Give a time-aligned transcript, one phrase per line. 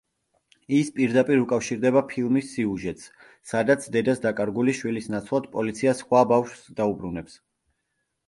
[0.75, 3.05] ის პირდაპირ უკავშირდება ფილმის სიუჟეტს,
[3.51, 7.37] სადაც დედას დაკარგული შვილის ნაცვლად პოლიცია სხვა ბავშვს დაუბრუნებს.